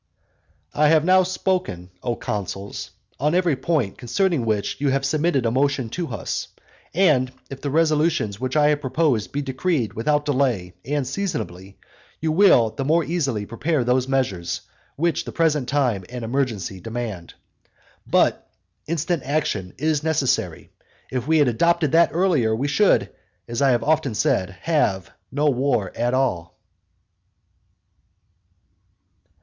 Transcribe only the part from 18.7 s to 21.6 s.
instant action is necessary. And if we had